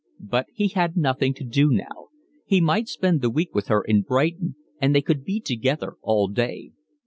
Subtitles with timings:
[0.31, 2.07] But he had nothing to do now;
[2.47, 6.27] he might spend the week with her in Brighton, and they could be together all
[6.27, 6.71] day.